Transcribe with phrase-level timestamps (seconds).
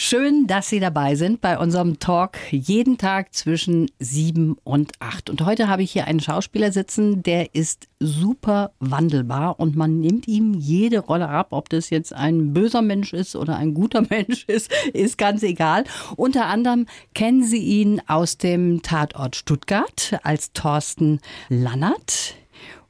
[0.00, 5.28] Schön, dass Sie dabei sind bei unserem Talk jeden Tag zwischen sieben und acht.
[5.28, 10.28] Und heute habe ich hier einen Schauspieler sitzen, der ist super wandelbar und man nimmt
[10.28, 14.44] ihm jede Rolle ab, ob das jetzt ein böser Mensch ist oder ein guter Mensch
[14.44, 15.82] ist, ist ganz egal.
[16.14, 21.18] Unter anderem kennen Sie ihn aus dem Tatort Stuttgart als Thorsten
[21.48, 22.36] Lannert.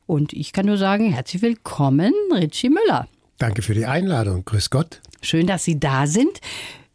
[0.05, 3.09] Und ich kann nur sagen, herzlich willkommen, Richie Müller.
[3.39, 4.45] Danke für die Einladung.
[4.45, 5.01] Grüß Gott.
[5.23, 6.41] Schön, dass Sie da sind.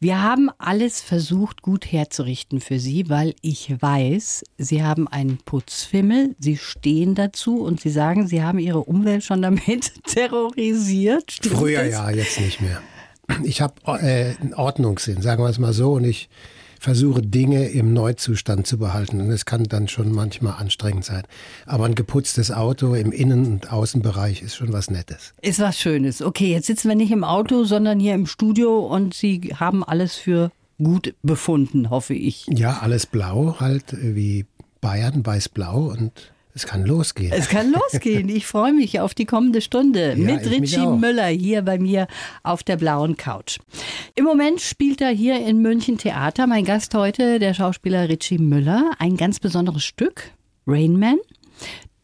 [0.03, 6.35] Wir haben alles versucht, gut herzurichten für Sie, weil ich weiß, Sie haben einen Putzfimmel,
[6.39, 11.31] Sie stehen dazu und Sie sagen, Sie haben Ihre Umwelt schon damit terrorisiert.
[11.31, 11.93] Stimmt Früher das?
[11.93, 12.81] ja, jetzt nicht mehr.
[13.45, 16.27] Ich habe äh, einen Ordnungssinn, sagen wir es mal so, und ich
[16.83, 19.21] versuche Dinge im Neuzustand zu behalten.
[19.21, 21.23] Und es kann dann schon manchmal anstrengend sein.
[21.65, 25.33] Aber ein geputztes Auto im Innen- und Außenbereich ist schon was Nettes.
[25.41, 26.21] Ist was Schönes.
[26.21, 30.15] Okay, jetzt sitzen wir nicht im Auto, sondern hier im Studio und Sie haben alles
[30.15, 32.47] für gut befunden, hoffe ich.
[32.47, 34.45] Ja, alles blau, halt wie
[34.81, 37.31] Bayern, weiß-blau und es kann losgehen.
[37.33, 38.29] Es kann losgehen.
[38.29, 42.07] Ich freue mich auf die kommende Stunde ja, mit Richie Müller hier bei mir
[42.43, 43.57] auf der blauen Couch.
[44.15, 46.45] Im Moment spielt er hier in München Theater.
[46.45, 48.91] Mein Gast heute, der Schauspieler Richie Müller.
[48.99, 50.31] Ein ganz besonderes Stück,
[50.67, 51.17] Rain Man.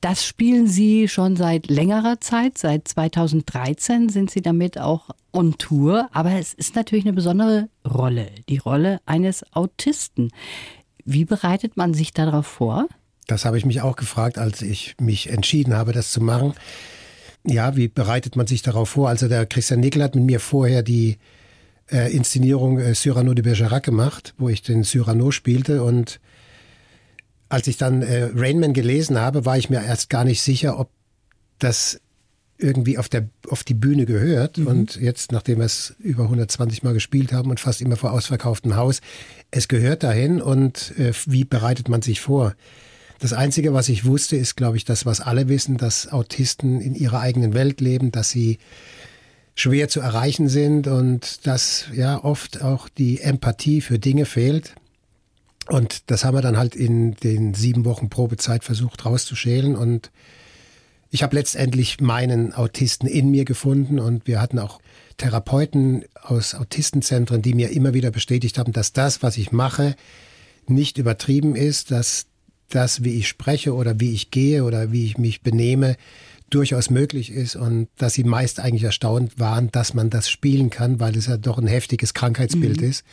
[0.02, 2.58] Das spielen Sie schon seit längerer Zeit.
[2.58, 6.10] Seit 2013 sind Sie damit auch on Tour.
[6.12, 10.32] Aber es ist natürlich eine besondere Rolle, die Rolle eines Autisten.
[11.06, 12.88] Wie bereitet man sich darauf vor?
[13.32, 16.54] Das habe ich mich auch gefragt, als ich mich entschieden habe, das zu machen.
[17.46, 19.10] Ja, wie bereitet man sich darauf vor?
[19.10, 21.18] Also der Christian Nickel hat mit mir vorher die
[21.92, 26.20] äh, Inszenierung äh, Cyrano de Bergerac gemacht, wo ich den Cyrano spielte und
[27.50, 30.90] als ich dann äh, Rainman gelesen habe, war ich mir erst gar nicht sicher, ob
[31.58, 32.00] das
[32.60, 34.58] irgendwie auf, der, auf die Bühne gehört.
[34.58, 34.68] Mhm.
[34.68, 38.76] Und jetzt, nachdem wir es über 120 Mal gespielt haben und fast immer vor ausverkauftem
[38.76, 39.02] Haus,
[39.50, 40.42] es gehört dahin.
[40.42, 42.54] Und äh, wie bereitet man sich vor?
[43.20, 46.96] Das Einzige, was ich wusste, ist, glaube ich, das, was alle wissen, dass Autisten in
[46.96, 48.60] ihrer eigenen Welt leben, dass sie
[49.56, 54.74] schwer zu erreichen sind und dass ja oft auch die Empathie für Dinge fehlt.
[55.68, 59.76] Und das haben wir dann halt in den sieben Wochen Probezeit versucht rauszuschälen.
[59.76, 60.12] Und
[61.12, 64.80] ich habe letztendlich meinen Autisten in mir gefunden und wir hatten auch
[65.18, 69.98] Therapeuten aus Autistenzentren, die mir immer wieder bestätigt haben, dass das, was ich mache,
[70.68, 72.28] nicht übertrieben ist, dass
[72.70, 75.96] das, wie ich spreche oder wie ich gehe oder wie ich mich benehme,
[76.50, 81.00] durchaus möglich ist und dass sie meist eigentlich erstaunt waren, dass man das spielen kann,
[81.00, 82.90] weil es ja doch ein heftiges Krankheitsbild mhm.
[82.90, 83.04] ist.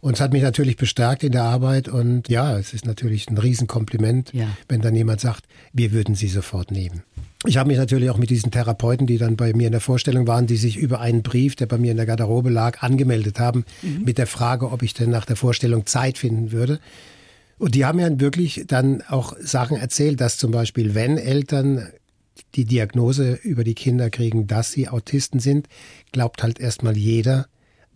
[0.00, 3.38] Und es hat mich natürlich bestärkt in der Arbeit und ja, es ist natürlich ein
[3.38, 4.48] Riesenkompliment, ja.
[4.68, 7.04] wenn dann jemand sagt, wir würden sie sofort nehmen.
[7.46, 10.26] Ich habe mich natürlich auch mit diesen Therapeuten, die dann bei mir in der Vorstellung
[10.26, 13.64] waren, die sich über einen Brief, der bei mir in der Garderobe lag, angemeldet haben,
[13.80, 14.02] mhm.
[14.04, 16.80] mit der Frage, ob ich denn nach der Vorstellung Zeit finden würde.
[17.64, 21.88] Und die haben ja wirklich dann auch Sachen erzählt, dass zum Beispiel, wenn Eltern
[22.56, 25.70] die Diagnose über die Kinder kriegen, dass sie Autisten sind,
[26.12, 27.46] glaubt halt erstmal jeder,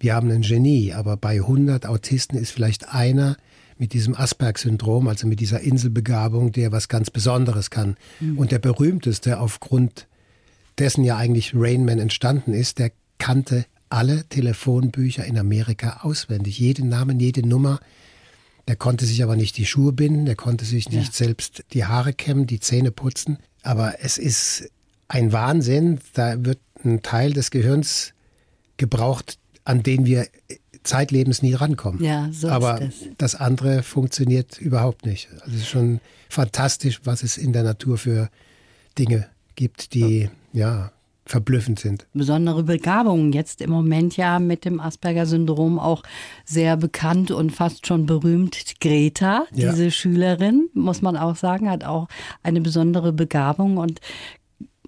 [0.00, 0.94] wir haben ein Genie.
[0.94, 3.36] Aber bei 100 Autisten ist vielleicht einer
[3.76, 7.98] mit diesem Asperg-Syndrom, also mit dieser Inselbegabung, der was ganz Besonderes kann.
[8.20, 8.38] Mhm.
[8.38, 10.06] Und der berühmteste, aufgrund
[10.78, 16.58] dessen ja eigentlich Rainman entstanden ist, der kannte alle Telefonbücher in Amerika auswendig.
[16.58, 17.80] Jeden Namen, jede Nummer.
[18.68, 21.26] Der konnte sich aber nicht die Schuhe binden, der konnte sich nicht ja.
[21.26, 23.38] selbst die Haare kämmen, die Zähne putzen.
[23.62, 24.70] Aber es ist
[25.08, 26.00] ein Wahnsinn.
[26.12, 28.12] Da wird ein Teil des Gehirns
[28.76, 30.28] gebraucht, an den wir
[30.82, 32.02] zeitlebens nie rankommen.
[32.02, 33.14] Ja, so Aber ist das.
[33.18, 35.28] das andere funktioniert überhaupt nicht.
[35.40, 38.28] Also es ist schon fantastisch, was es in der Natur für
[38.98, 40.92] Dinge gibt, die ja
[41.28, 42.06] verblüffend sind.
[42.15, 46.03] Besondere Begabungen jetzt im Moment ja mit dem Asperger-Syndrom auch
[46.44, 48.81] sehr bekannt und fast schon berühmt.
[48.81, 49.71] Greta, ja.
[49.71, 52.09] diese Schülerin, muss man auch sagen, hat auch
[52.42, 54.01] eine besondere Begabung und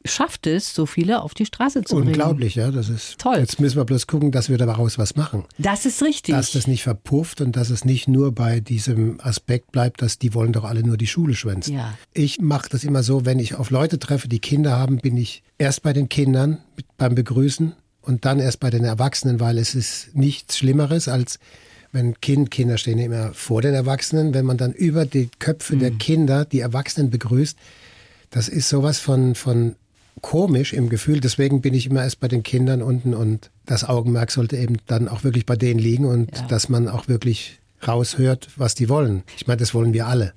[0.04, 2.08] schafft es, so viele auf die Straße zu bringen.
[2.08, 3.36] Unglaublich, ja, das ist toll.
[3.36, 5.44] Jetzt müssen wir bloß gucken, dass wir daraus was machen.
[5.58, 6.34] Das ist richtig.
[6.34, 10.32] Dass das nicht verpufft und dass es nicht nur bei diesem Aspekt bleibt, dass die
[10.34, 11.74] wollen doch alle nur die Schule schwänzen.
[11.74, 11.94] Ja.
[12.14, 15.42] Ich mache das immer so, wenn ich auf Leute treffe, die Kinder haben, bin ich
[15.58, 16.58] erst bei den Kindern
[16.96, 21.38] beim Begrüßen und dann erst bei den Erwachsenen, weil es ist nichts Schlimmeres als
[21.92, 25.80] wenn Kind, Kinder stehen immer vor den Erwachsenen, wenn man dann über die Köpfe mhm.
[25.80, 27.58] der Kinder die Erwachsenen begrüßt,
[28.30, 29.74] das ist sowas von, von
[30.20, 31.20] komisch im Gefühl.
[31.20, 35.08] Deswegen bin ich immer erst bei den Kindern unten und das Augenmerk sollte eben dann
[35.08, 36.46] auch wirklich bei denen liegen und ja.
[36.46, 39.22] dass man auch wirklich raushört, was die wollen.
[39.36, 40.34] Ich meine, das wollen wir alle.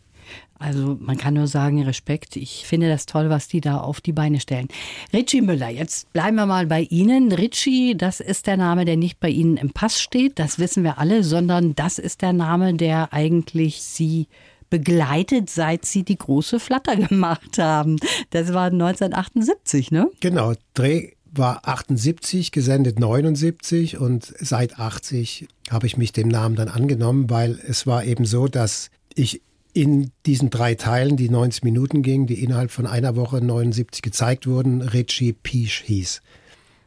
[0.60, 2.38] Also man kann nur sagen, Respekt.
[2.38, 4.70] Ich finde das toll, was die da auf die Beine stellen.
[5.12, 7.34] Richie Müller, jetzt bleiben wir mal bei Ihnen.
[7.34, 11.00] Richie, das ist der Name, der nicht bei Ihnen im Pass steht, das wissen wir
[11.00, 14.28] alle, sondern das ist der Name, der eigentlich Sie
[14.74, 17.98] begleitet, seit Sie die große Flatter gemacht haben.
[18.32, 20.10] Das war 1978, ne?
[20.20, 26.70] Genau, Dreh war 78, gesendet 79 und seit 80 habe ich mich dem Namen dann
[26.70, 29.44] angenommen, weil es war eben so, dass ich
[29.74, 34.48] in diesen drei Teilen, die 90 Minuten gingen, die innerhalb von einer Woche 79 gezeigt
[34.48, 36.22] wurden, Richie Peach hieß.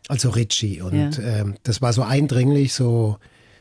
[0.08, 0.80] Also Richie.
[0.80, 1.22] Und ja.
[1.22, 3.18] ähm, das war so eindringlich, so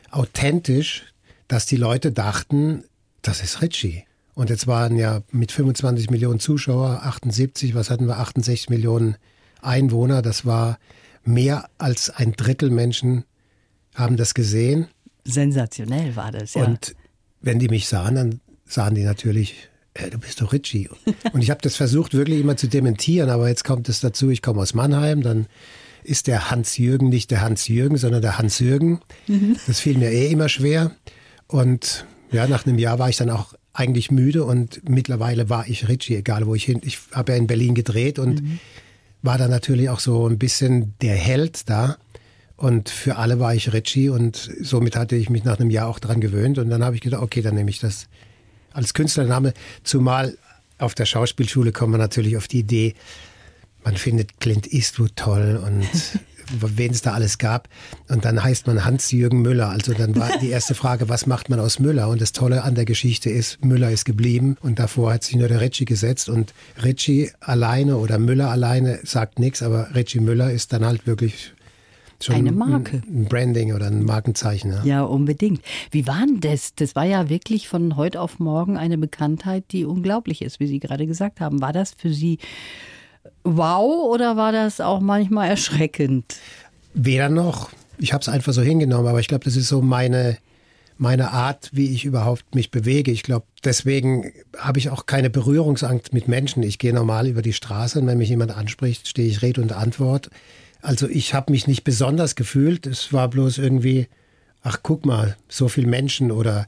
[0.09, 1.13] authentisch,
[1.47, 2.85] dass die Leute dachten,
[3.21, 4.05] das ist Richie.
[4.35, 9.15] Und jetzt waren ja mit 25 Millionen Zuschauer, 78, was hatten wir, 68 Millionen
[9.61, 10.21] Einwohner.
[10.21, 10.77] Das war
[11.23, 13.23] mehr als ein Drittel Menschen
[13.95, 14.87] haben das gesehen.
[15.23, 16.65] Sensationell war das, ja.
[16.65, 16.95] Und
[17.41, 20.89] wenn die mich sahen, dann sahen die natürlich, hey, du bist doch Richie.
[21.33, 24.41] Und ich habe das versucht wirklich immer zu dementieren, aber jetzt kommt es dazu, ich
[24.41, 25.47] komme aus Mannheim, dann
[26.03, 28.99] ist der Hans-Jürgen nicht der Hans-Jürgen, sondern der Hans-Jürgen.
[29.27, 29.55] Mhm.
[29.65, 30.91] Das fiel mir eh immer schwer.
[31.47, 35.87] Und ja, nach einem Jahr war ich dann auch eigentlich müde und mittlerweile war ich
[35.87, 36.81] Richie, egal wo ich hin.
[36.83, 38.59] Ich habe ja in Berlin gedreht und mhm.
[39.21, 41.97] war dann natürlich auch so ein bisschen der Held da.
[42.57, 45.99] Und für alle war ich Richie und somit hatte ich mich nach einem Jahr auch
[45.99, 46.57] dran gewöhnt.
[46.57, 48.07] Und dann habe ich gedacht, okay, dann nehme ich das
[48.71, 50.37] als Künstlername, zumal
[50.77, 52.93] auf der Schauspielschule kommt man natürlich auf die Idee,
[53.83, 55.85] man findet Clint Eastwood toll und
[56.51, 57.69] wen es da alles gab.
[58.09, 59.69] Und dann heißt man Hans-Jürgen Müller.
[59.69, 62.09] Also dann war die erste Frage, was macht man aus Müller?
[62.09, 65.47] Und das Tolle an der Geschichte ist, Müller ist geblieben und davor hat sich nur
[65.47, 66.29] der Ritchie gesetzt.
[66.29, 66.53] Und
[66.83, 71.53] Ritchie alleine oder Müller alleine sagt nichts, aber Ritchie Müller ist dann halt wirklich
[72.21, 73.01] schon eine Marke.
[73.07, 74.71] Ein Branding oder ein Markenzeichen.
[74.71, 74.83] Ja.
[74.83, 75.61] ja, unbedingt.
[75.91, 76.73] Wie war denn das?
[76.75, 80.79] Das war ja wirklich von heute auf morgen eine Bekanntheit, die unglaublich ist, wie Sie
[80.79, 81.61] gerade gesagt haben.
[81.61, 82.39] War das für Sie
[83.45, 86.35] wow oder war das auch manchmal erschreckend?
[86.93, 87.69] Weder noch.
[87.97, 90.37] Ich habe es einfach so hingenommen, aber ich glaube, das ist so meine
[90.97, 93.11] meine Art, wie ich überhaupt mich bewege.
[93.11, 96.63] Ich glaube, deswegen habe ich auch keine Berührungsangst mit Menschen.
[96.63, 99.73] Ich gehe normal über die Straße und wenn mich jemand anspricht, stehe ich Rede und
[99.73, 100.29] Antwort.
[100.81, 102.87] Also ich habe mich nicht besonders gefühlt.
[102.87, 104.07] Es war bloß irgendwie,
[104.61, 106.67] ach guck mal, so viele Menschen oder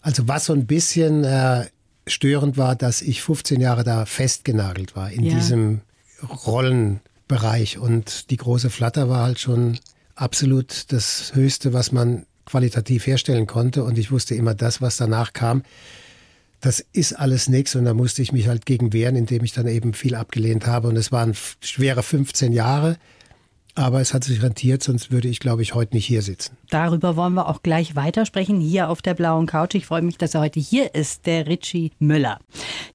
[0.00, 1.66] also was so ein bisschen äh,
[2.06, 5.34] störend war, dass ich 15 Jahre da festgenagelt war in ja.
[5.34, 5.82] diesem
[6.22, 7.78] Rollenbereich.
[7.78, 9.78] Und die große Flatter war halt schon
[10.14, 13.84] absolut das Höchste, was man qualitativ herstellen konnte.
[13.84, 15.62] Und ich wusste immer, das, was danach kam,
[16.60, 19.66] das ist alles nichts und da musste ich mich halt gegen wehren, indem ich dann
[19.66, 20.88] eben viel abgelehnt habe.
[20.88, 22.98] Und es waren schwere 15 Jahre.
[23.74, 26.56] Aber es hat sich rentiert, sonst würde ich, glaube ich, heute nicht hier sitzen.
[26.70, 29.74] Darüber wollen wir auch gleich weitersprechen, hier auf der blauen Couch.
[29.74, 32.38] Ich freue mich, dass er heute hier ist, der Richie Müller.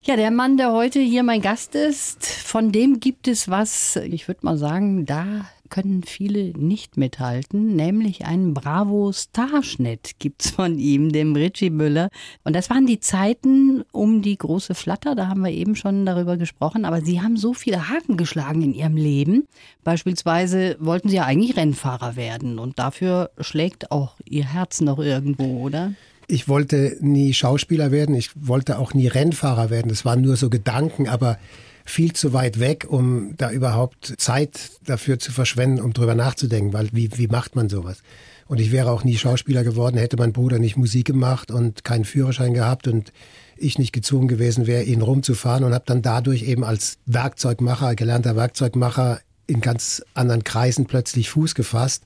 [0.03, 4.27] Ja, der Mann, der heute hier mein Gast ist, von dem gibt es was, ich
[4.27, 11.11] würde mal sagen, da können viele nicht mithalten, nämlich einen Bravo Starschnitt gibt's von ihm,
[11.11, 12.09] dem Richie Müller.
[12.43, 16.37] Und das waren die Zeiten um die große Flatter, da haben wir eben schon darüber
[16.37, 19.47] gesprochen, aber Sie haben so viele Haken geschlagen in Ihrem Leben.
[19.83, 25.61] Beispielsweise wollten Sie ja eigentlich Rennfahrer werden und dafür schlägt auch Ihr Herz noch irgendwo,
[25.61, 25.93] oder?
[26.27, 29.89] Ich wollte nie Schauspieler werden, ich wollte auch nie Rennfahrer werden.
[29.89, 31.37] Das waren nur so Gedanken, aber
[31.85, 36.89] viel zu weit weg, um da überhaupt Zeit dafür zu verschwenden, um drüber nachzudenken, weil
[36.91, 38.01] wie, wie macht man sowas?
[38.47, 42.05] Und ich wäre auch nie Schauspieler geworden, hätte mein Bruder nicht Musik gemacht und keinen
[42.05, 43.11] Führerschein gehabt und
[43.57, 48.35] ich nicht gezwungen gewesen wäre, ihn rumzufahren und habe dann dadurch eben als Werkzeugmacher, gelernter
[48.35, 52.03] Werkzeugmacher in ganz anderen Kreisen plötzlich Fuß gefasst.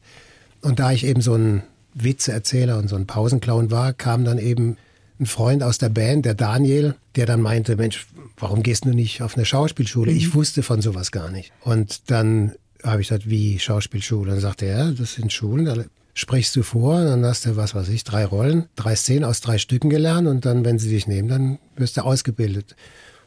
[0.62, 4.78] Und da ich eben so ein Witzeerzähler und so ein Pausenclown war, kam dann eben
[5.20, 8.08] ein Freund aus der Band, der Daniel, der dann meinte, Mensch,
[8.40, 10.12] warum gehst du nicht auf eine Schauspielschule?
[10.12, 10.18] Mhm.
[10.18, 11.52] Ich wusste von sowas gar nicht.
[11.62, 12.54] Und dann
[12.84, 14.32] habe ich gesagt, wie Schauspielschule?
[14.32, 17.76] Dann sagte er, ja, das sind Schulen, da sprichst du vor, dann hast du, was
[17.76, 21.08] weiß ich, drei Rollen, drei Szenen aus drei Stücken gelernt und dann, wenn sie dich
[21.08, 22.76] nehmen, dann wirst du ausgebildet.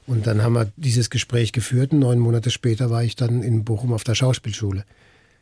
[0.06, 3.64] Und dann haben wir dieses Gespräch geführt und neun Monate später war ich dann in
[3.64, 4.84] Bochum auf der Schauspielschule.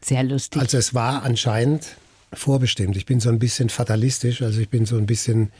[0.03, 0.61] Sehr lustig.
[0.61, 1.97] Also es war anscheinend
[2.33, 2.97] vorbestimmt.
[2.97, 5.51] Ich bin so ein bisschen fatalistisch, also ich bin so ein bisschen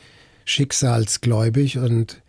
[0.45, 2.21] schicksalsgläubig und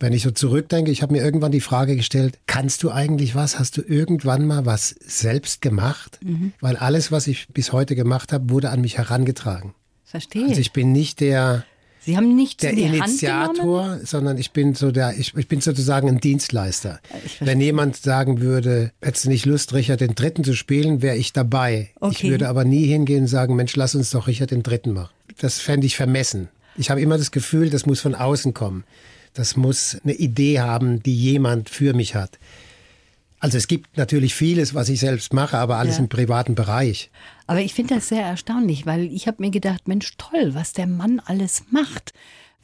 [0.00, 3.58] wenn ich so zurückdenke, ich habe mir irgendwann die Frage gestellt, kannst du eigentlich was?
[3.58, 6.18] Hast du irgendwann mal was selbst gemacht?
[6.22, 6.52] Mhm.
[6.60, 9.74] Weil alles, was ich bis heute gemacht habe, wurde an mich herangetragen.
[10.04, 10.46] Verstehe.
[10.48, 11.64] Also ich bin nicht der,
[12.00, 16.20] Sie haben nicht der Initiator, sondern ich bin so der, ich, ich bin sozusagen ein
[16.20, 17.00] Dienstleister.
[17.40, 21.34] Wenn jemand sagen würde, hättest du nicht Lust, Richard den Dritten zu spielen, wäre ich
[21.34, 21.90] dabei.
[22.00, 22.16] Okay.
[22.26, 25.10] Ich würde aber nie hingehen und sagen, Mensch, lass uns doch Richard den Dritten machen.
[25.40, 26.48] Das fände ich vermessen.
[26.78, 28.84] Ich habe immer das Gefühl, das muss von außen kommen.
[29.38, 32.40] Das muss eine Idee haben, die jemand für mich hat.
[33.38, 36.02] Also es gibt natürlich vieles, was ich selbst mache, aber alles ja.
[36.02, 37.08] im privaten Bereich.
[37.46, 40.88] Aber ich finde das sehr erstaunlich, weil ich habe mir gedacht, Mensch, toll, was der
[40.88, 42.12] Mann alles macht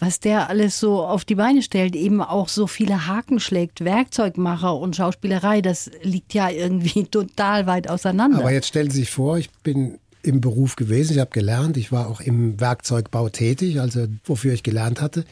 [0.00, 4.76] was der alles so auf die Beine stellt, eben auch so viele Haken schlägt, Werkzeugmacher
[4.76, 8.38] und Schauspielerei, das liegt ja irgendwie total weit auseinander.
[8.40, 11.93] Aber jetzt stellen Sie sich vor, ich bin im Beruf gewesen, ich habe gelernt, ich
[11.93, 15.25] war auch im Werkzeugbau tätig, also wofür ich gelernt hatte.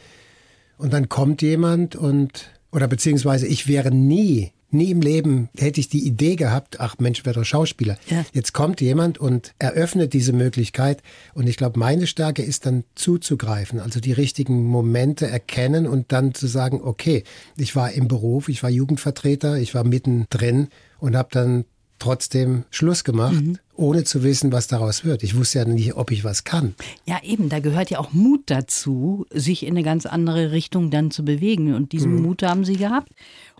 [0.83, 5.87] Und dann kommt jemand und, oder beziehungsweise ich wäre nie Nie im Leben hätte ich
[5.87, 7.95] die Idee gehabt, ach Mensch, wäre doch Schauspieler.
[8.09, 8.25] Ja.
[8.33, 11.03] Jetzt kommt jemand und eröffnet diese Möglichkeit.
[11.35, 16.33] Und ich glaube, meine Stärke ist dann zuzugreifen, also die richtigen Momente erkennen und dann
[16.33, 17.23] zu sagen, okay,
[17.55, 21.65] ich war im Beruf, ich war Jugendvertreter, ich war mittendrin und habe dann
[22.03, 23.57] trotzdem Schluss gemacht, mhm.
[23.77, 25.23] ohne zu wissen, was daraus wird.
[25.23, 26.75] Ich wusste ja nicht, ob ich was kann.
[27.05, 31.11] Ja, eben, da gehört ja auch Mut dazu, sich in eine ganz andere Richtung dann
[31.11, 31.73] zu bewegen.
[31.73, 32.23] Und diesen mhm.
[32.23, 33.09] Mut haben Sie gehabt.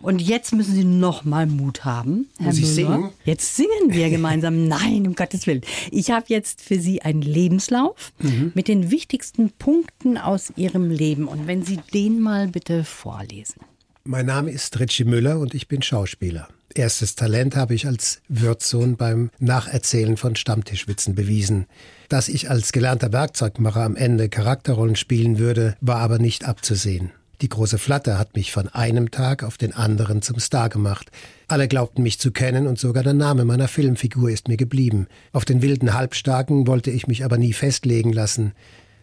[0.02, 3.08] Und jetzt müssen Sie noch mal Mut haben, Herr Muss ich singen?
[3.24, 4.68] Jetzt singen wir gemeinsam.
[4.68, 5.62] Nein, um Gottes Willen.
[5.90, 8.52] Ich habe jetzt für Sie einen Lebenslauf mhm.
[8.54, 11.28] mit den wichtigsten Punkten aus Ihrem Leben.
[11.28, 13.62] Und wenn Sie den mal bitte vorlesen.
[14.04, 16.48] Mein Name ist Ritchie Müller und ich bin Schauspieler.
[16.76, 21.66] Erstes Talent habe ich als Wirtssohn beim Nacherzählen von Stammtischwitzen bewiesen.
[22.08, 27.12] Dass ich als gelernter Werkzeugmacher am Ende Charakterrollen spielen würde, war aber nicht abzusehen.
[27.42, 31.12] Die große Flatte hat mich von einem Tag auf den anderen zum Star gemacht.
[31.46, 35.06] Alle glaubten mich zu kennen und sogar der Name meiner Filmfigur ist mir geblieben.
[35.32, 38.52] Auf den wilden Halbstarken wollte ich mich aber nie festlegen lassen.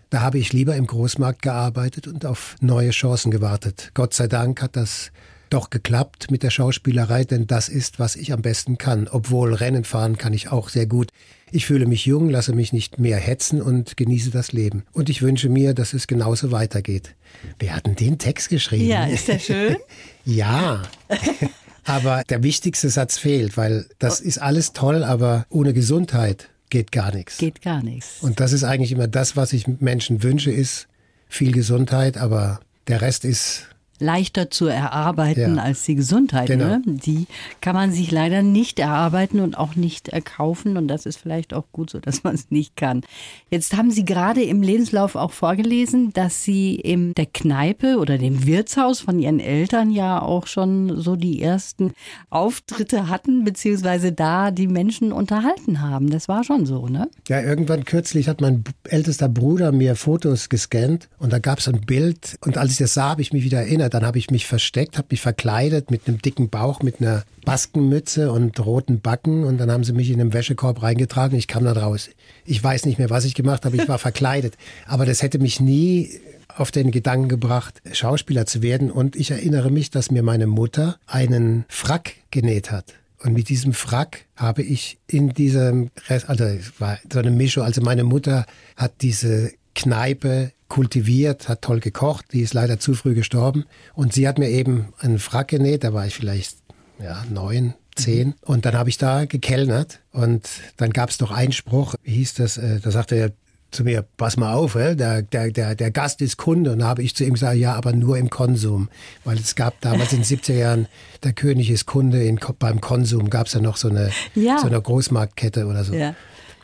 [0.09, 3.91] Da habe ich lieber im Großmarkt gearbeitet und auf neue Chancen gewartet.
[3.93, 5.11] Gott sei Dank hat das
[5.53, 9.07] doch geklappt mit der Schauspielerei, denn das ist, was ich am besten kann.
[9.09, 11.09] Obwohl Rennen fahren kann ich auch sehr gut.
[11.51, 14.83] Ich fühle mich jung, lasse mich nicht mehr hetzen und genieße das Leben.
[14.93, 17.15] Und ich wünsche mir, dass es genauso weitergeht.
[17.59, 18.87] Wir hatten den Text geschrieben.
[18.87, 19.75] Ja, ist der schön?
[20.25, 20.81] ja.
[21.83, 27.13] aber der wichtigste Satz fehlt, weil das ist alles toll, aber ohne Gesundheit geht gar
[27.13, 27.37] nichts.
[27.37, 28.21] Geht gar nichts.
[28.21, 30.87] Und das ist eigentlich immer das, was ich Menschen wünsche, ist
[31.27, 33.67] viel Gesundheit, aber der Rest ist
[34.01, 35.63] leichter zu erarbeiten ja.
[35.63, 36.47] als die Gesundheit.
[36.47, 36.65] Genau.
[36.65, 36.81] Ne?
[36.85, 37.27] Die
[37.61, 40.77] kann man sich leider nicht erarbeiten und auch nicht erkaufen.
[40.77, 43.01] Und das ist vielleicht auch gut so, dass man es nicht kann.
[43.49, 48.45] Jetzt haben Sie gerade im Lebenslauf auch vorgelesen, dass Sie in der Kneipe oder dem
[48.45, 51.93] Wirtshaus von Ihren Eltern ja auch schon so die ersten
[52.29, 56.09] Auftritte hatten, beziehungsweise da die Menschen unterhalten haben.
[56.09, 57.09] Das war schon so, ne?
[57.27, 61.81] Ja, irgendwann kürzlich hat mein ältester Bruder mir Fotos gescannt und da gab es ein
[61.81, 62.37] Bild.
[62.41, 64.97] Und als ich das sah, habe ich mich wieder erinnert dann habe ich mich versteckt,
[64.97, 69.71] habe mich verkleidet mit einem dicken Bauch, mit einer Baskenmütze und roten Backen und dann
[69.71, 71.37] haben sie mich in einem Wäschekorb reingetragen.
[71.37, 72.09] Ich kam da raus.
[72.45, 73.77] Ich weiß nicht mehr, was ich gemacht habe.
[73.77, 74.55] Ich war verkleidet.
[74.87, 78.91] Aber das hätte mich nie auf den Gedanken gebracht, Schauspieler zu werden.
[78.91, 82.93] Und ich erinnere mich, dass mir meine Mutter einen Frack genäht hat.
[83.23, 87.63] Und mit diesem Frack habe ich in diesem Rest, also es war so eine Mischung,
[87.63, 88.45] also meine Mutter
[88.75, 92.27] hat diese Kneipe kultiviert, hat toll gekocht.
[92.31, 93.65] Die ist leider zu früh gestorben.
[93.93, 96.59] Und sie hat mir eben einen Frack genäht, da war ich vielleicht
[97.03, 98.29] ja, neun, zehn.
[98.29, 98.33] Mhm.
[98.39, 99.99] Und dann habe ich da gekellnert.
[100.13, 100.47] Und
[100.77, 102.57] dann gab es noch Einspruch, wie hieß das?
[102.57, 103.31] Äh, da sagte er
[103.71, 106.71] zu mir, pass mal auf, der, der, der, der Gast ist Kunde.
[106.71, 108.87] Und da habe ich zu ihm gesagt, ja, aber nur im Konsum.
[109.25, 110.87] Weil es gab damals in den 70er Jahren,
[111.23, 114.57] der König ist Kunde, in, beim Konsum gab es ja noch so eine, ja.
[114.59, 115.93] so eine Großmarktkette oder so.
[115.93, 116.15] Ja.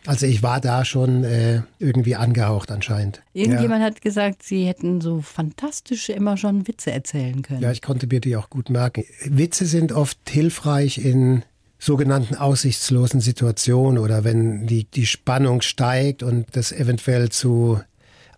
[0.07, 3.21] Also ich war da schon äh, irgendwie angehaucht anscheinend.
[3.33, 3.87] Irgendjemand ja.
[3.87, 7.61] hat gesagt, Sie hätten so fantastisch immer schon Witze erzählen können.
[7.61, 9.03] Ja, ich konnte mir die auch gut merken.
[9.25, 11.43] Witze sind oft hilfreich in
[11.77, 17.81] sogenannten aussichtslosen Situationen oder wenn die, die Spannung steigt und das eventuell zu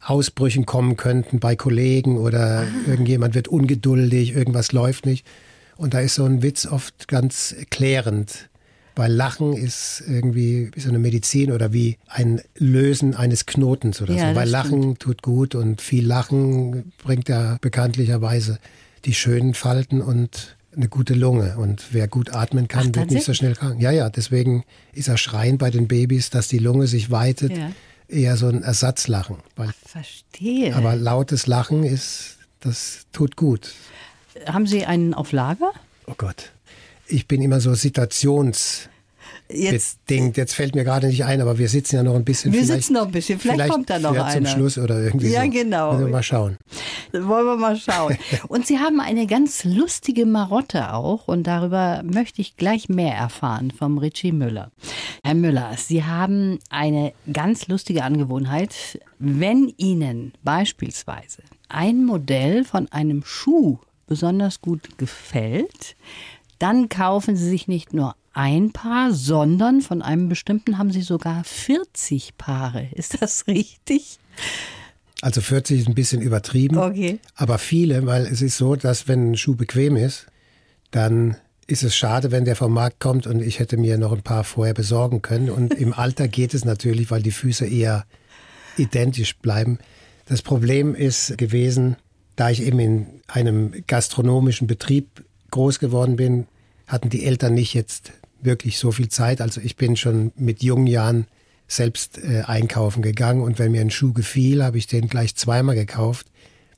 [0.02, 2.90] Ausbrüchen kommen könnten bei Kollegen oder ah.
[2.90, 5.26] irgendjemand wird ungeduldig, irgendwas läuft nicht.
[5.78, 8.49] Und da ist so ein Witz oft ganz klärend.
[9.00, 14.14] Weil Lachen ist irgendwie wie so eine Medizin oder wie ein Lösen eines Knotens oder
[14.14, 14.36] ja, so.
[14.36, 15.00] Weil Lachen stimmt.
[15.00, 18.60] tut gut und viel Lachen bringt ja bekanntlicherweise
[19.06, 21.56] die schönen Falten und eine gute Lunge.
[21.58, 23.82] Und wer gut atmen kann, Ach, wird nicht so schnell krank.
[23.82, 27.72] Ja, ja, deswegen ist er Schreien bei den Babys, dass die Lunge sich weitet, ja.
[28.10, 29.38] eher so ein Ersatzlachen.
[29.56, 30.76] Ach, verstehe.
[30.76, 33.72] Aber lautes Lachen ist, das tut gut.
[34.46, 35.72] Haben Sie einen auf Lager?
[36.06, 36.52] Oh Gott
[37.10, 38.90] ich bin immer so situations
[39.52, 40.38] Jetzt, bedingt.
[40.38, 42.54] Jetzt fällt mir gerade nicht ein, aber wir sitzen ja noch ein bisschen.
[42.54, 43.40] Wir sitzen noch ein bisschen.
[43.40, 44.32] Vielleicht, vielleicht kommt da noch einer.
[44.32, 45.50] zum Schluss oder irgendwie Ja, so.
[45.50, 45.90] genau.
[45.90, 46.58] Also mal schauen.
[47.12, 48.16] Wollen wir mal schauen.
[48.48, 53.72] Und Sie haben eine ganz lustige Marotte auch und darüber möchte ich gleich mehr erfahren
[53.72, 54.72] vom Richie Müller.
[55.24, 59.00] Herr Müller, Sie haben eine ganz lustige Angewohnheit.
[59.18, 65.96] Wenn Ihnen beispielsweise ein Modell von einem Schuh besonders gut gefällt,
[66.60, 71.44] dann kaufen Sie sich nicht nur ein Paar, sondern von einem bestimmten haben Sie sogar
[71.44, 72.88] 40 Paare.
[72.94, 74.20] Ist das richtig?
[75.22, 77.20] Also 40 ist ein bisschen übertrieben, okay.
[77.36, 80.28] aber viele, weil es ist so, dass wenn ein Schuh bequem ist,
[80.92, 81.36] dann
[81.68, 84.44] ist es schade, wenn der vom Markt kommt und ich hätte mir noch ein paar
[84.44, 85.50] vorher besorgen können.
[85.50, 88.06] Und im Alter geht es natürlich, weil die Füße eher
[88.78, 89.78] identisch bleiben.
[90.26, 91.96] Das Problem ist gewesen,
[92.36, 96.48] da ich eben in einem gastronomischen Betrieb groß geworden bin,
[96.88, 99.42] hatten die Eltern nicht jetzt wirklich so viel Zeit.
[99.42, 101.28] Also ich bin schon mit jungen Jahren
[101.68, 105.76] selbst äh, einkaufen gegangen und wenn mir ein Schuh gefiel, habe ich den gleich zweimal
[105.76, 106.28] gekauft.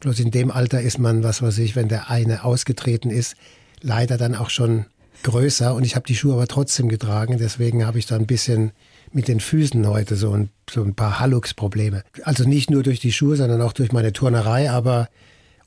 [0.02, 3.36] Bloß in dem Alter ist man, was weiß ich, wenn der eine ausgetreten ist,
[3.82, 4.86] leider dann auch schon
[5.24, 7.38] größer und ich habe die Schuhe aber trotzdem getragen.
[7.38, 8.72] Deswegen habe ich da ein bisschen
[9.14, 12.04] mit den Füßen heute so ein, so ein paar Hallux-Probleme.
[12.24, 15.10] Also nicht nur durch die Schuhe, sondern auch durch meine Turnerei, aber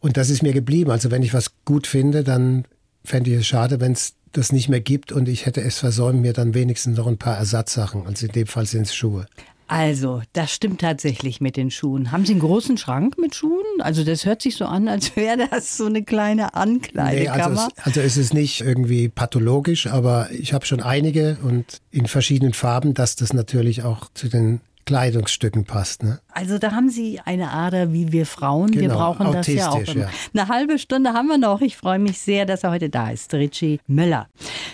[0.01, 0.91] und das ist mir geblieben.
[0.91, 2.65] Also wenn ich was gut finde, dann
[3.05, 6.21] fände ich es schade, wenn es das nicht mehr gibt und ich hätte es versäumt,
[6.21, 9.27] mir dann wenigstens noch ein paar Ersatzsachen, also in dem Fall sind es Schuhe.
[9.67, 12.13] Also, das stimmt tatsächlich mit den Schuhen.
[12.13, 13.65] Haben Sie einen großen Schrank mit Schuhen?
[13.81, 17.49] Also, das hört sich so an, als wäre das so eine kleine Ankleidekammer.
[17.49, 21.81] Nee, also, es, also es ist nicht irgendwie pathologisch, aber ich habe schon einige und
[21.91, 26.03] in verschiedenen Farben, dass das natürlich auch zu den Kleidungsstücken passt.
[26.03, 26.21] Ne?
[26.35, 28.73] Also da haben Sie eine Ader wie wir Frauen.
[28.73, 30.07] Genau, wir brauchen das ja auch immer.
[30.07, 30.11] Ja.
[30.35, 31.61] Eine halbe Stunde haben wir noch.
[31.61, 34.27] Ich freue mich sehr, dass er heute da ist, Richie Müller.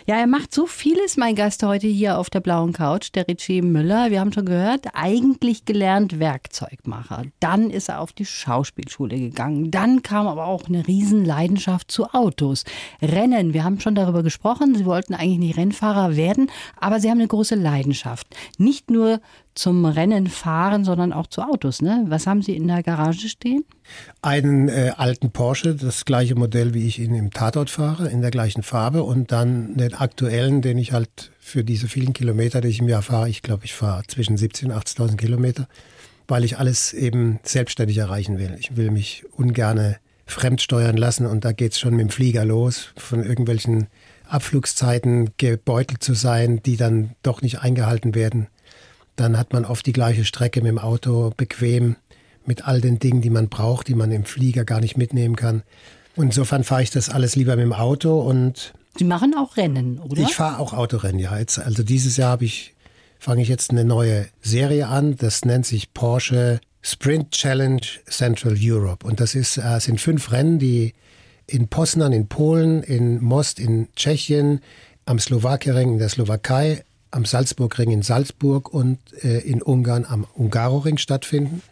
[0.06, 3.60] Ja, er macht so vieles, mein Gast heute hier auf der blauen Couch, der Richie
[3.60, 4.10] Müller.
[4.10, 7.24] Wir haben schon gehört, eigentlich gelernt Werkzeugmacher.
[7.40, 9.70] Dann ist er auf die Schauspielschule gegangen.
[9.70, 12.64] Dann kam aber auch eine Riesenleidenschaft zu Autos.
[13.02, 14.74] Rennen, wir haben schon darüber gesprochen.
[14.74, 16.50] Sie wollten eigentlich nicht Rennfahrer werden,
[16.80, 18.26] aber Sie haben eine große Leidenschaft.
[18.56, 19.20] Nicht nur
[19.54, 21.82] zum Rennen fahren, sondern auch zu Autos.
[21.82, 22.04] Ne?
[22.08, 23.64] Was haben Sie in der Garage stehen?
[24.22, 28.30] Einen äh, alten Porsche, das gleiche Modell, wie ich ihn im Tatort fahre, in der
[28.30, 32.80] gleichen Farbe und dann den aktuellen, den ich halt für diese vielen Kilometer, die ich
[32.80, 35.68] im Jahr fahre, ich glaube, ich fahre zwischen 70.000 und 80.000 Kilometer,
[36.28, 38.56] weil ich alles eben selbstständig erreichen will.
[38.60, 39.96] Ich will mich ungerne
[40.26, 43.88] fremdsteuern lassen und da geht es schon mit dem Flieger los, von irgendwelchen
[44.28, 48.46] Abflugszeiten gebeutelt zu sein, die dann doch nicht eingehalten werden.
[49.20, 51.96] Dann hat man oft die gleiche Strecke mit dem Auto bequem
[52.46, 55.62] mit all den Dingen, die man braucht, die man im Flieger gar nicht mitnehmen kann.
[56.16, 59.98] Und insofern fahre ich das alles lieber mit dem Auto und Sie machen auch Rennen,
[59.98, 60.22] oder?
[60.22, 61.38] Ich fahre auch Autorennen, ja.
[61.38, 62.74] Jetzt, also dieses Jahr habe ich
[63.18, 65.16] fange ich jetzt eine neue Serie an.
[65.16, 69.06] Das nennt sich Porsche Sprint Challenge Central Europe.
[69.06, 70.94] Und das ist, äh, sind fünf Rennen, die
[71.46, 74.60] in Poznan in Polen, in Most in Tschechien,
[75.04, 80.98] am Slowakiering in der Slowakei, am Salzburgring in Salzburg und äh, in Ungarn am Ungaroring
[80.98, 81.62] stattfinden.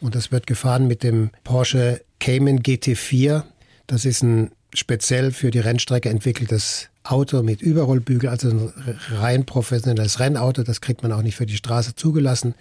[0.00, 3.44] Und das wird gefahren mit dem Porsche Cayman GT4.
[3.86, 8.72] Das ist ein speziell für die Rennstrecke entwickeltes Auto mit Überrollbügel, also ein
[9.10, 10.62] rein professionelles Rennauto.
[10.62, 12.54] Das kriegt man auch nicht für die Straße zugelassen.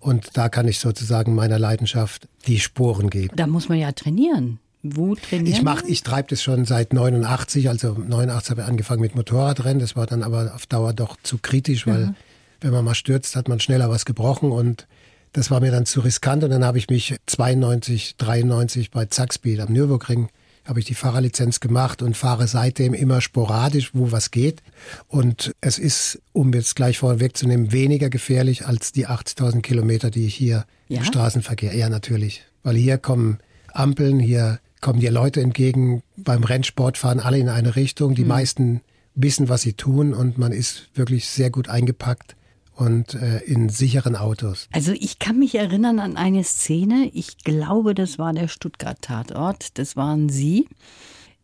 [0.00, 3.36] Und da kann ich sozusagen meiner Leidenschaft die Sporen geben.
[3.36, 4.60] Da muss man ja trainieren.
[4.96, 5.46] Wo trainieren?
[5.46, 7.68] Ich mach, ich treibe das schon seit 89.
[7.68, 9.78] Also 89 habe ich angefangen mit Motorradrennen.
[9.78, 12.14] Das war dann aber auf Dauer doch zu kritisch, weil mhm.
[12.60, 14.86] wenn man mal stürzt, hat man schneller was gebrochen und
[15.32, 16.44] das war mir dann zu riskant.
[16.44, 20.28] Und dann habe ich mich 92, 93 bei Zackspeed am Nürburgring
[20.68, 24.62] habe ich die Fahrerlizenz gemacht und fahre seitdem immer sporadisch, wo was geht.
[25.06, 30.10] Und es ist, um jetzt gleich vorweg zu nehmen, weniger gefährlich als die 80.000 Kilometer,
[30.10, 30.98] die ich hier ja?
[30.98, 31.74] im Straßenverkehr.
[31.74, 32.44] Ja, natürlich.
[32.62, 33.38] Weil hier kommen
[33.72, 36.02] Ampeln, hier kommen dir Leute entgegen.
[36.16, 38.14] Beim Rennsport fahren alle in eine Richtung.
[38.14, 38.28] Die mhm.
[38.28, 38.80] meisten
[39.14, 42.36] wissen, was sie tun und man ist wirklich sehr gut eingepackt
[42.78, 44.68] und äh, in sicheren Autos.
[44.72, 49.96] Also ich kann mich erinnern an eine Szene, ich glaube, das war der Stuttgart-Tatort, das
[49.96, 50.68] waren Sie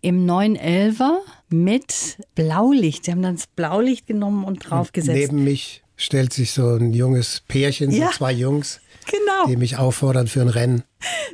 [0.01, 1.19] im 911er
[1.49, 3.07] mit Blaulicht.
[3.07, 5.31] Sie haben dann das Blaulicht genommen und draufgesetzt.
[5.31, 8.09] Und neben mich stellt sich so ein junges Pärchen, ja.
[8.09, 9.24] so zwei Jungs genau.
[9.49, 10.83] Die mich auffordern für ein Rennen.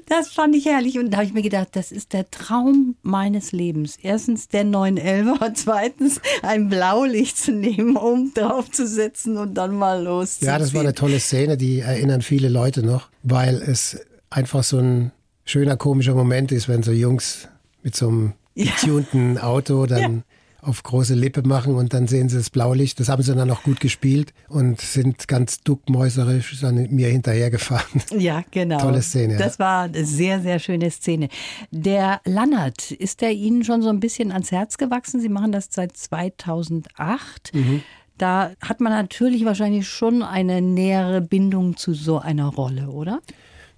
[0.06, 3.52] Das fand ich herrlich und da habe ich mir gedacht, das ist der Traum meines
[3.52, 3.96] Lebens.
[4.02, 9.74] Erstens der 911 und zweitens ein Blaulicht zu nehmen, um drauf zu sitzen und dann
[9.74, 10.48] mal loszuziehen.
[10.48, 14.78] Ja, das war eine tolle Szene, die erinnern viele Leute noch, weil es einfach so
[14.78, 15.12] ein
[15.44, 17.48] schöner, komischer Moment ist, wenn so Jungs
[17.82, 20.22] mit so einem getunten Auto dann ja
[20.62, 23.00] auf große Lippe machen und dann sehen sie das Blaulicht.
[23.00, 28.02] Das haben sie dann auch gut gespielt und sind ganz duckmäuserisch an mir hinterhergefahren.
[28.20, 28.78] Ja, genau.
[28.78, 29.36] Tolle Szene.
[29.36, 31.28] Das war eine sehr, sehr schöne Szene.
[31.70, 35.20] Der Lannert, ist der Ihnen schon so ein bisschen ans Herz gewachsen?
[35.20, 37.54] Sie machen das seit 2008.
[37.54, 37.82] Mhm.
[38.18, 43.20] Da hat man natürlich wahrscheinlich schon eine nähere Bindung zu so einer Rolle, oder?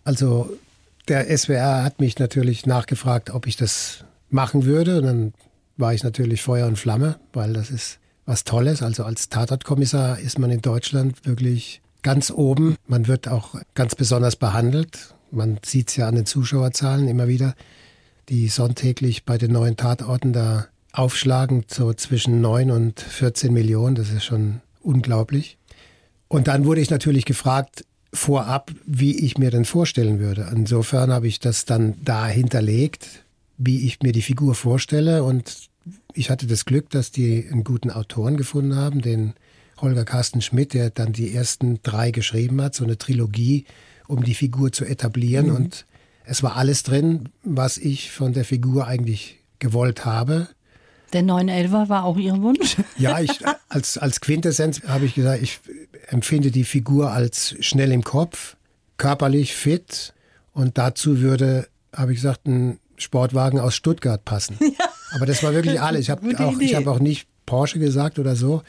[0.05, 0.51] Also
[1.09, 4.99] der SWR hat mich natürlich nachgefragt, ob ich das machen würde.
[4.99, 5.35] Und dann
[5.77, 8.83] war ich natürlich Feuer und Flamme, weil das ist was Tolles.
[8.83, 12.77] Also als Tatortkommissar ist man in Deutschland wirklich ganz oben.
[12.87, 15.15] Man wird auch ganz besonders behandelt.
[15.31, 17.55] Man sieht es ja an den Zuschauerzahlen immer wieder,
[18.29, 23.95] die sonntäglich bei den neuen Tatorten da aufschlagen, so zwischen 9 und 14 Millionen.
[23.95, 25.59] Das ist schon unglaublich.
[26.29, 30.51] Und dann wurde ich natürlich gefragt, vorab, wie ich mir denn vorstellen würde.
[30.55, 33.25] Insofern habe ich das dann da hinterlegt,
[33.59, 35.25] wie ich mir die Figur vorstelle.
[35.25, 35.69] Und
[36.15, 39.35] ich hatte das Glück, dass die einen guten Autoren gefunden haben, den
[39.81, 43.65] Holger Carsten Schmidt, der dann die ersten drei geschrieben hat, so eine Trilogie,
[44.07, 45.47] um die Figur zu etablieren.
[45.47, 45.57] Mhm.
[45.57, 45.87] Und
[46.25, 50.49] es war alles drin, was ich von der Figur eigentlich gewollt habe.
[51.13, 52.77] Der 911er war auch Ihr Wunsch?
[52.97, 53.31] Ja, ich,
[53.69, 55.61] als, als Quintessenz habe ich gesagt, ich
[56.09, 58.57] empfinde die Figur als schnell im Kopf,
[58.97, 60.15] körperlich fit
[60.53, 64.57] und dazu würde, habe ich gesagt, ein Sportwagen aus Stuttgart passen.
[64.79, 64.89] Ja.
[65.15, 66.01] Aber das war wirklich alles.
[66.01, 68.63] Ich habe auch, hab auch nicht Porsche gesagt oder so.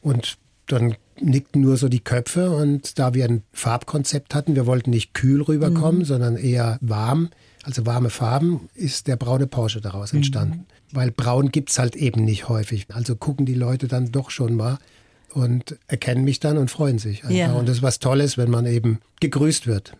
[0.00, 4.90] Und dann nickten nur so die Köpfe und da wir ein Farbkonzept hatten, wir wollten
[4.90, 6.04] nicht kühl rüberkommen, mhm.
[6.04, 7.30] sondern eher warm,
[7.64, 10.18] also warme Farben, ist der braune Porsche daraus mhm.
[10.18, 10.58] entstanden.
[10.58, 10.96] Mhm.
[10.96, 12.86] Weil braun gibt es halt eben nicht häufig.
[12.92, 14.78] Also gucken die Leute dann doch schon mal
[15.36, 17.36] und erkennen mich dann und freuen sich einfach.
[17.36, 17.52] Ja.
[17.52, 19.92] Und das ist was Tolles, wenn man eben gegrüßt wird.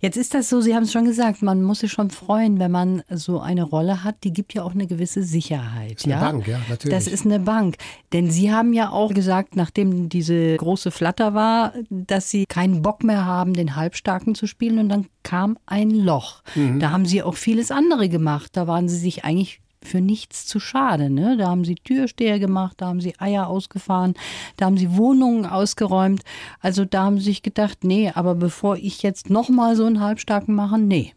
[0.00, 2.70] Jetzt ist das so, Sie haben es schon gesagt, man muss sich schon freuen, wenn
[2.70, 5.94] man so eine Rolle hat, die gibt ja auch eine gewisse Sicherheit.
[5.94, 6.20] Das ist ja?
[6.20, 6.96] eine Bank, ja, natürlich.
[6.96, 7.76] Das ist eine Bank.
[8.12, 13.02] Denn Sie haben ja auch gesagt, nachdem diese große Flatter war, dass Sie keinen Bock
[13.02, 16.42] mehr haben, den Halbstarken zu spielen und dann kam ein Loch.
[16.54, 16.78] Mhm.
[16.78, 18.50] Da haben Sie auch vieles andere gemacht.
[18.52, 21.10] Da waren Sie sich eigentlich für nichts zu schade.
[21.10, 21.36] Ne?
[21.36, 24.14] Da haben sie Türsteher gemacht, da haben sie Eier ausgefahren,
[24.56, 26.22] da haben sie Wohnungen ausgeräumt.
[26.60, 30.54] Also da haben sie sich gedacht, nee, aber bevor ich jetzt nochmal so einen Halbstarken
[30.54, 31.12] mache, nee.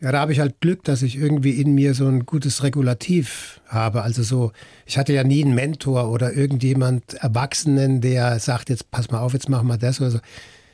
[0.00, 3.60] Ja, da habe ich halt Glück, dass ich irgendwie in mir so ein gutes Regulativ
[3.68, 4.02] habe.
[4.02, 4.52] Also so,
[4.84, 9.32] ich hatte ja nie einen Mentor oder irgendjemand Erwachsenen, der sagt, jetzt pass mal auf,
[9.32, 10.18] jetzt machen wir das oder so.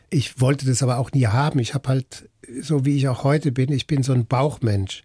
[0.09, 1.61] Ich wollte das aber auch nie haben.
[1.61, 2.29] Ich habe halt,
[2.61, 5.05] so wie ich auch heute bin, ich bin so ein Bauchmensch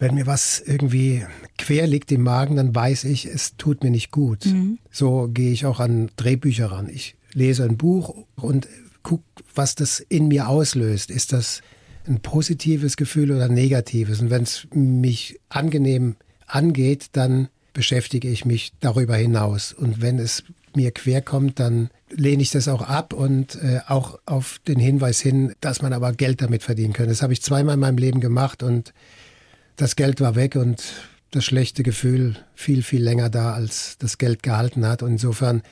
[0.00, 1.24] wenn mir was irgendwie
[1.58, 4.46] quer liegt im Magen, dann weiß ich, es tut mir nicht gut.
[4.46, 4.78] Mhm.
[4.90, 6.88] So gehe ich auch an Drehbücher ran.
[6.88, 8.66] Ich lese ein Buch und
[9.02, 11.10] gucke, was das in mir auslöst.
[11.10, 11.60] Ist das
[12.08, 14.20] ein positives Gefühl oder ein negatives?
[14.20, 19.74] Und wenn es mich angenehm angeht, dann beschäftige ich mich darüber hinaus.
[19.74, 24.18] Und wenn es mir quer kommt, dann lehne ich das auch ab und äh, auch
[24.24, 27.08] auf den Hinweis hin, dass man aber Geld damit verdienen kann.
[27.08, 28.94] Das habe ich zweimal in meinem Leben gemacht und
[29.76, 30.82] das Geld war weg und
[31.30, 35.02] das schlechte Gefühl viel, viel länger da, als das Geld gehalten hat.
[35.02, 35.62] Und insofern,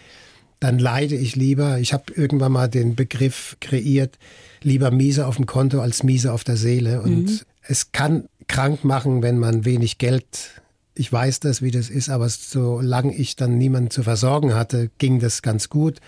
[0.60, 1.78] dann leide ich lieber.
[1.78, 4.18] Ich habe irgendwann mal den Begriff kreiert,
[4.62, 7.02] lieber miese auf dem Konto als miese auf der Seele.
[7.02, 7.40] Und mhm.
[7.62, 10.62] es kann krank machen, wenn man wenig Geld
[10.98, 15.20] ich weiß das, wie das ist, aber solange ich dann niemanden zu versorgen hatte, ging
[15.20, 16.00] das ganz gut.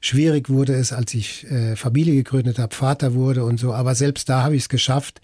[0.00, 3.74] Schwierig wurde es, als ich äh, Familie gegründet habe, Vater wurde und so.
[3.74, 5.20] Aber selbst da habe ich es geschafft,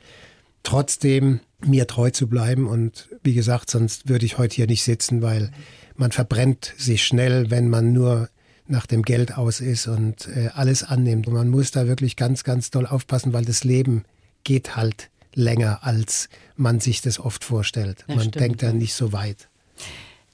[0.65, 2.67] trotzdem mir treu zu bleiben.
[2.67, 5.51] Und wie gesagt, sonst würde ich heute hier nicht sitzen, weil
[5.97, 8.29] man verbrennt sich schnell, wenn man nur
[8.69, 11.29] nach dem Geld aus ist und äh, alles annimmt.
[11.29, 14.05] Und man muss da wirklich ganz, ganz doll aufpassen, weil das Leben
[14.45, 18.05] geht halt länger, als man sich das oft vorstellt.
[18.07, 18.41] Das man stimmt.
[18.41, 19.49] denkt da nicht so weit.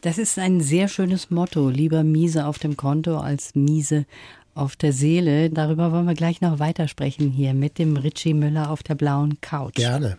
[0.01, 1.69] Das ist ein sehr schönes Motto.
[1.69, 4.07] Lieber miese auf dem Konto als miese
[4.55, 5.51] auf der Seele.
[5.51, 9.75] Darüber wollen wir gleich noch weitersprechen hier mit dem Richie Müller auf der blauen Couch.
[9.75, 10.19] Gerne.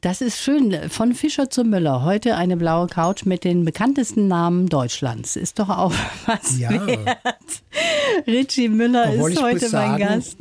[0.00, 0.88] Das ist schön.
[0.90, 2.04] Von Fischer zu Müller.
[2.04, 5.36] Heute eine blaue Couch mit den bekanntesten Namen Deutschlands.
[5.36, 5.92] Ist doch auch
[6.26, 6.70] was ja.
[6.70, 7.18] wert.
[8.26, 10.38] Richie Müller ist heute mein Gast.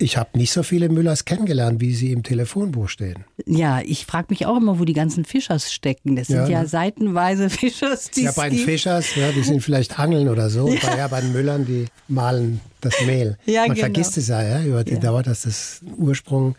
[0.00, 3.24] Ich habe nicht so viele Müllers kennengelernt, wie sie im Telefonbuch stehen.
[3.46, 6.14] Ja, ich frage mich auch immer, wo die ganzen Fischers stecken.
[6.14, 6.68] Das sind ja, ja ne?
[6.68, 8.10] seitenweise Fischers.
[8.10, 10.68] Die ja, bei den Fischers, ja, die sind vielleicht Angeln oder so.
[10.68, 10.78] Ja.
[10.88, 13.36] Bei, ja, bei den Müllern, die malen das Mehl.
[13.46, 13.80] Ja, Man genau.
[13.80, 15.00] vergisst es ja, ja über die ja.
[15.00, 16.54] Dauer, dass das Ursprung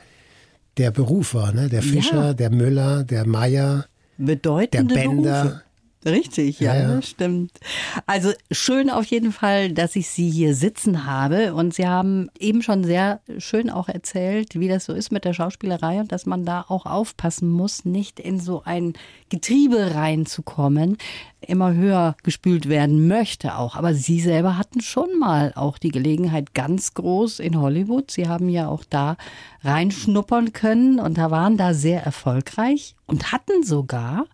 [0.77, 1.53] der Beruf war.
[1.53, 1.69] Ne?
[1.69, 3.85] Der Fischer, der Müller, der Meier,
[4.17, 5.43] Bedeutende der Bänder.
[5.43, 5.61] Berufe.
[6.05, 7.51] Richtig, ja, ja, ja, stimmt.
[8.05, 11.53] Also schön auf jeden Fall, dass ich Sie hier sitzen habe.
[11.53, 15.33] Und Sie haben eben schon sehr schön auch erzählt, wie das so ist mit der
[15.33, 18.93] Schauspielerei und dass man da auch aufpassen muss, nicht in so ein
[19.27, 20.97] Getriebe reinzukommen,
[21.41, 23.75] immer höher gespült werden möchte auch.
[23.75, 28.09] Aber Sie selber hatten schon mal auch die Gelegenheit ganz groß in Hollywood.
[28.09, 29.17] Sie haben ja auch da
[29.63, 34.25] reinschnuppern können und da waren da sehr erfolgreich und hatten sogar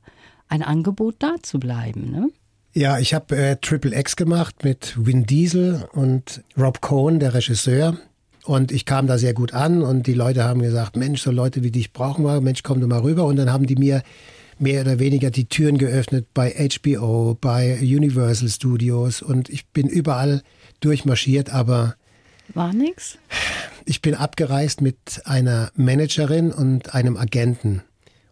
[0.47, 2.11] ein Angebot da zu bleiben.
[2.11, 2.29] Ne?
[2.73, 7.97] Ja, ich habe äh, Triple X gemacht mit Vin Diesel und Rob Cohen, der Regisseur.
[8.43, 11.63] Und ich kam da sehr gut an und die Leute haben gesagt, Mensch, so Leute
[11.63, 13.25] wie dich brauchen wir, Mensch, komm du mal rüber.
[13.25, 14.03] Und dann haben die mir
[14.59, 20.41] mehr oder weniger die Türen geöffnet bei HBO, bei Universal Studios und ich bin überall
[20.79, 21.95] durchmarschiert, aber
[22.53, 23.17] war nix.
[23.85, 27.83] Ich bin abgereist mit einer Managerin und einem Agenten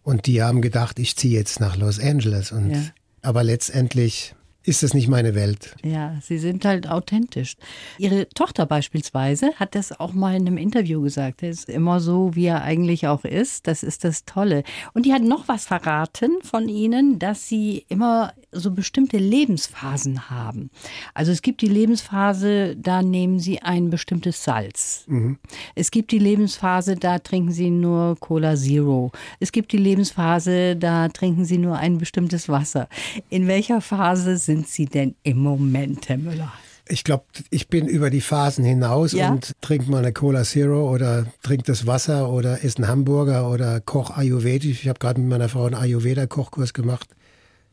[0.03, 2.83] und die haben gedacht, ich ziehe jetzt nach Los Angeles und ja.
[3.21, 4.35] aber letztendlich
[4.65, 5.75] ist das nicht meine Welt.
[5.83, 7.55] Ja, sie sind halt authentisch.
[7.97, 11.43] Ihre Tochter beispielsweise hat das auch mal in einem Interview gesagt.
[11.43, 13.67] Er ist immer so, wie er eigentlich auch ist.
[13.67, 14.63] Das ist das Tolle.
[14.93, 20.69] Und die hat noch was verraten von Ihnen, dass Sie immer so bestimmte Lebensphasen haben.
[21.13, 25.05] Also es gibt die Lebensphase, da nehmen Sie ein bestimmtes Salz.
[25.07, 25.39] Mhm.
[25.75, 29.11] Es gibt die Lebensphase, da trinken Sie nur Cola Zero.
[29.39, 32.87] Es gibt die Lebensphase, da trinken Sie nur ein bestimmtes Wasser.
[33.29, 36.53] In welcher Phase sind sind Sie denn im Moment, Herr Müller?
[36.87, 39.31] Ich glaube, ich bin über die Phasen hinaus ja?
[39.31, 43.79] und trinke mal eine Cola Zero oder trinke das Wasser oder esse einen Hamburger oder
[43.79, 44.81] koch Ayurvedisch.
[44.81, 47.09] Ich habe gerade mit meiner Frau einen Ayurveda-Kochkurs gemacht.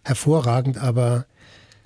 [0.04, 1.26] Hervorragend, aber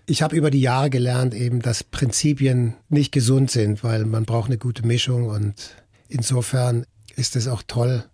[0.06, 4.46] ich habe über die Jahre gelernt, eben, dass Prinzipien nicht gesund sind, weil man braucht
[4.46, 5.74] eine gute Mischung und
[6.08, 8.04] insofern ist es auch toll,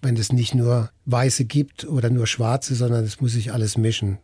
[0.00, 4.18] wenn es nicht nur Weiße gibt oder nur Schwarze, sondern es muss sich alles mischen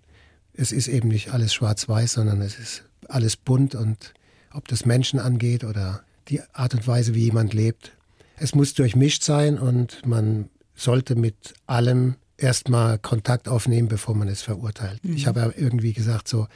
[0.56, 4.14] es ist eben nicht alles schwarz-weiß, sondern es ist alles bunt und
[4.52, 7.92] ob das Menschen angeht oder die Art und Weise, wie jemand lebt.
[8.38, 14.42] Es muss durchmischt sein und man sollte mit allem erstmal Kontakt aufnehmen, bevor man es
[14.42, 15.04] verurteilt.
[15.04, 15.16] Mhm.
[15.16, 16.48] Ich habe ja irgendwie gesagt, so,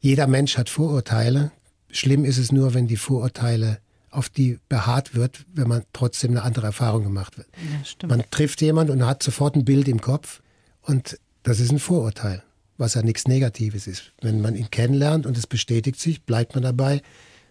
[0.00, 1.52] jeder Mensch hat Vorurteile.
[1.90, 3.78] Schlimm ist es nur, wenn die Vorurteile
[4.10, 7.48] auf die beharrt wird, wenn man trotzdem eine andere Erfahrung gemacht wird.
[8.02, 10.42] Ja, man trifft jemanden und hat sofort ein Bild im Kopf
[10.82, 12.42] und das ist ein Vorurteil
[12.78, 14.12] was ja nichts Negatives ist.
[14.20, 17.02] Wenn man ihn kennenlernt und es bestätigt sich, bleibt man dabei.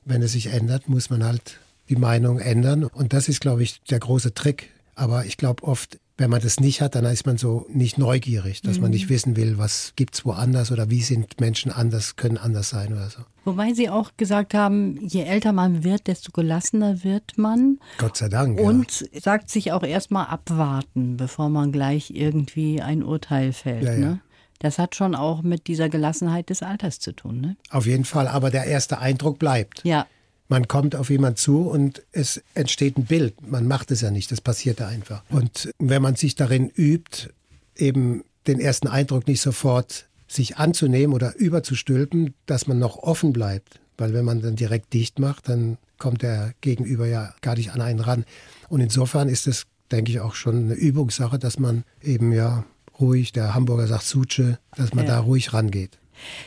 [0.04, 2.86] Wenn es sich ändert, muss man halt die Meinung ändern.
[2.86, 4.72] Und das ist, glaube ich, der große Trick.
[4.96, 8.62] Aber ich glaube oft, wenn man das nicht hat, dann ist man so nicht neugierig,
[8.62, 8.84] dass mhm.
[8.84, 9.10] man nicht mhm.
[9.10, 13.10] wissen will, was gibt es woanders oder wie sind Menschen anders, können anders sein oder
[13.10, 13.20] so.
[13.44, 17.80] Wobei Sie auch gesagt haben, je älter man wird, desto gelassener wird man.
[17.98, 18.60] Gott sei Dank.
[18.60, 19.22] Und ja.
[19.22, 23.84] sagt sich auch erstmal abwarten, bevor man gleich irgendwie ein Urteil fällt.
[23.84, 24.00] Ja, ja.
[24.00, 24.20] Ne?
[24.62, 27.42] Das hat schon auch mit dieser Gelassenheit des Alters zu tun.
[27.42, 27.56] Ne?
[27.72, 29.84] Auf jeden Fall, aber der erste Eindruck bleibt.
[29.84, 30.06] Ja.
[30.50, 33.50] Man kommt auf jemanden zu und es entsteht ein Bild.
[33.50, 35.24] Man macht es ja nicht, das passiert ja einfach.
[35.30, 37.30] Und wenn man sich darin übt,
[37.76, 43.80] eben den ersten Eindruck nicht sofort sich anzunehmen oder überzustülpen, dass man noch offen bleibt.
[43.98, 47.82] Weil wenn man dann direkt dicht macht, dann kommt der Gegenüber ja gar nicht an
[47.82, 48.26] einen ran.
[48.70, 52.64] Und insofern ist es, denke ich, auch schon eine Übungssache, dass man eben ja
[53.02, 55.16] ruhig, der Hamburger sagt Suche, dass man ja.
[55.16, 55.98] da ruhig rangeht.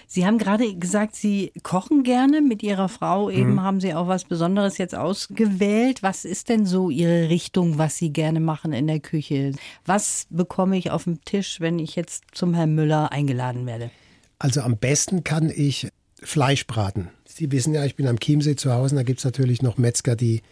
[0.07, 3.31] Sie haben gerade gesagt, Sie kochen gerne mit Ihrer Frau.
[3.31, 3.62] Eben mhm.
[3.62, 6.03] haben Sie auch was Besonderes jetzt ausgewählt.
[6.03, 9.53] Was ist denn so Ihre Richtung, was Sie gerne machen in der Küche?
[9.85, 13.90] Was bekomme ich auf dem Tisch, wenn ich jetzt zum Herrn Müller eingeladen werde?
[14.38, 15.88] Also am besten kann ich
[16.23, 17.09] Fleisch braten.
[17.25, 18.95] Sie wissen ja, ich bin am Chiemsee zu Hause.
[18.95, 20.43] Da gibt es natürlich noch Metzger, die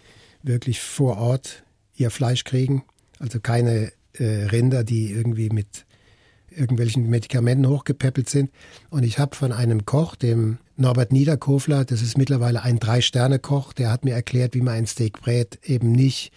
[0.42, 1.62] wirklich vor Ort
[1.94, 2.84] ihr Fleisch kriegen.
[3.18, 5.86] Also keine äh, Rinder, die irgendwie mit
[6.56, 8.50] irgendwelchen Medikamenten hochgepäppelt sind.
[8.90, 13.90] Und ich habe von einem Koch, dem Norbert Niederkofler, das ist mittlerweile ein Drei-Sterne-Koch, der
[13.90, 16.32] hat mir erklärt, wie man ein Steak brät, eben nicht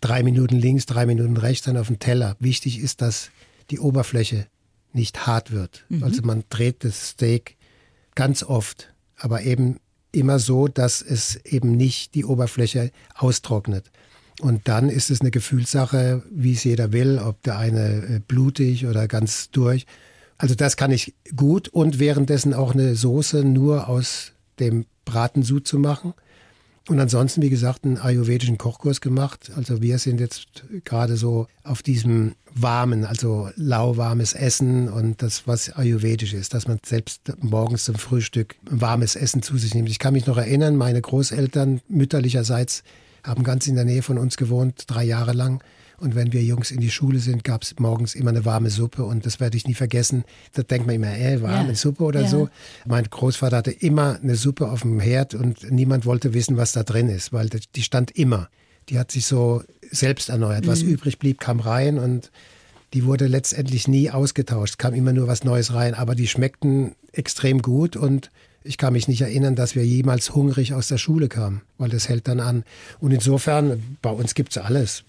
[0.00, 2.36] drei Minuten links, drei Minuten rechts, dann auf dem Teller.
[2.38, 3.30] Wichtig ist, dass
[3.70, 4.46] die Oberfläche
[4.92, 5.84] nicht hart wird.
[5.88, 6.04] Mhm.
[6.04, 7.56] Also man dreht das Steak
[8.14, 9.78] ganz oft, aber eben
[10.12, 13.90] immer so, dass es eben nicht die Oberfläche austrocknet.
[14.40, 18.86] Und dann ist es eine Gefühlssache, wie es jeder will, ob der eine äh, blutig
[18.86, 19.86] oder ganz durch.
[20.38, 25.78] Also das kann ich gut und währenddessen auch eine Soße nur aus dem Bratensud zu
[25.78, 26.14] machen.
[26.86, 29.50] Und ansonsten, wie gesagt, einen ayurvedischen Kochkurs gemacht.
[29.56, 35.70] Also wir sind jetzt gerade so auf diesem warmen, also lauwarmes Essen und das, was
[35.70, 39.88] ayurvedisch ist, dass man selbst morgens zum Frühstück warmes Essen zu sich nimmt.
[39.88, 42.82] Ich kann mich noch erinnern, meine Großeltern mütterlicherseits
[43.24, 45.62] haben ganz in der Nähe von uns gewohnt, drei Jahre lang.
[45.98, 49.04] Und wenn wir Jungs in die Schule sind, gab es morgens immer eine warme Suppe
[49.04, 50.24] und das werde ich nie vergessen.
[50.52, 51.74] Da denkt man immer, äh, warme ja.
[51.74, 52.28] Suppe oder ja.
[52.28, 52.48] so.
[52.84, 56.82] Mein Großvater hatte immer eine Suppe auf dem Herd und niemand wollte wissen, was da
[56.82, 58.48] drin ist, weil die stand immer.
[58.88, 60.66] Die hat sich so selbst erneuert.
[60.66, 60.90] Was mhm.
[60.90, 62.30] übrig blieb, kam rein und
[62.92, 67.62] die wurde letztendlich nie ausgetauscht, kam immer nur was Neues rein, aber die schmeckten extrem
[67.62, 68.30] gut und
[68.64, 72.08] ich kann mich nicht erinnern, dass wir jemals hungrig aus der Schule kamen, weil das
[72.08, 72.64] hält dann an.
[72.98, 75.04] Und insofern, bei uns gibt es alles.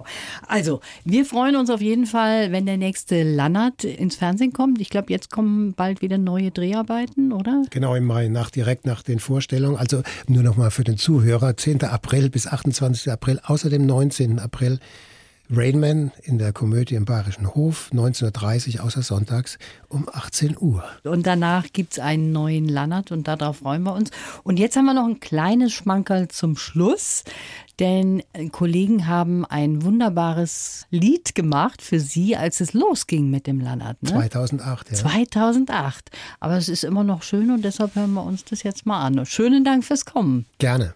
[0.46, 4.82] Also, wir freuen uns auf jeden Fall, wenn der nächste Lannert ins Fernsehen kommt.
[4.82, 7.64] Ich glaube, jetzt kommen bald wieder neue Dreharbeiten, oder?
[7.70, 9.78] Genau, im Mai, nach, direkt nach den Vorstellungen.
[9.78, 11.86] Also nur nochmal für den Zuhörer, 10.
[11.86, 13.10] April bis 28.
[13.10, 14.40] April, außer dem 19.
[14.40, 14.80] April
[15.50, 20.84] Rainman in der Komödie im Bayerischen Hof, 1930, außer sonntags um 18 Uhr.
[21.04, 24.10] Und danach gibt es einen neuen Lannert und darauf freuen wir uns.
[24.44, 27.24] Und jetzt haben wir noch ein kleines Schmankerl zum Schluss,
[27.80, 34.02] denn Kollegen haben ein wunderbares Lied gemacht für Sie, als es losging mit dem Lannert.
[34.02, 34.10] Ne?
[34.10, 34.98] 2008, ja.
[34.98, 36.10] 2008.
[36.40, 39.26] Aber es ist immer noch schön und deshalb hören wir uns das jetzt mal an.
[39.26, 40.46] Schönen Dank fürs Kommen.
[40.58, 40.96] Gerne.